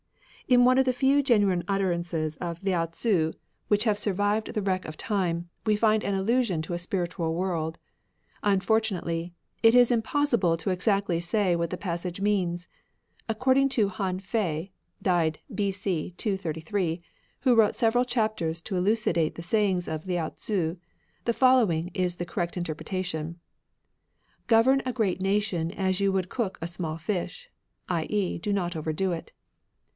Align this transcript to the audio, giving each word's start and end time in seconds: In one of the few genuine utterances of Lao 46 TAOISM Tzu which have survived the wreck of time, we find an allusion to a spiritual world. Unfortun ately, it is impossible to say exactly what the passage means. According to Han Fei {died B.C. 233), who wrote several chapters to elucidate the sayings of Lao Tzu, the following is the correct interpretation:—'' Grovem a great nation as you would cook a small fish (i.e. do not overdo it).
In 0.47 0.65
one 0.65 0.77
of 0.79 0.83
the 0.85 0.91
few 0.93 1.21
genuine 1.23 1.63
utterances 1.69 2.35
of 2.37 2.61
Lao 2.63 2.85
46 2.85 2.87
TAOISM 2.89 2.91
Tzu 2.91 3.33
which 3.69 3.83
have 3.85 3.97
survived 3.99 4.53
the 4.53 4.61
wreck 4.61 4.83
of 4.83 4.97
time, 4.97 5.47
we 5.65 5.75
find 5.77 6.03
an 6.03 6.15
allusion 6.15 6.61
to 6.63 6.73
a 6.73 6.79
spiritual 6.79 7.35
world. 7.35 7.77
Unfortun 8.43 8.99
ately, 9.01 9.31
it 9.63 9.73
is 9.75 9.91
impossible 9.91 10.57
to 10.57 10.69
say 10.69 10.73
exactly 10.73 11.55
what 11.55 11.69
the 11.69 11.77
passage 11.77 12.19
means. 12.19 12.67
According 13.29 13.69
to 13.69 13.87
Han 13.89 14.19
Fei 14.19 14.71
{died 15.03 15.39
B.C. 15.53 16.15
233), 16.17 17.01
who 17.41 17.55
wrote 17.55 17.75
several 17.75 18.03
chapters 18.03 18.59
to 18.63 18.75
elucidate 18.75 19.35
the 19.35 19.43
sayings 19.43 19.87
of 19.87 20.07
Lao 20.09 20.29
Tzu, 20.29 20.77
the 21.25 21.31
following 21.33 21.89
is 21.93 22.15
the 22.15 22.25
correct 22.25 22.57
interpretation:—'' 22.57 23.39
Grovem 24.49 24.81
a 24.85 24.91
great 24.91 25.21
nation 25.21 25.71
as 25.71 26.01
you 26.01 26.11
would 26.11 26.27
cook 26.27 26.57
a 26.59 26.67
small 26.67 26.97
fish 26.97 27.49
(i.e. 27.87 28.37
do 28.39 28.51
not 28.51 28.75
overdo 28.75 29.11
it). 29.13 29.31